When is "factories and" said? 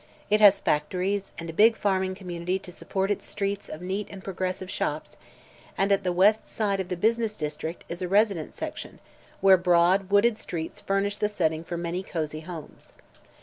0.57-1.47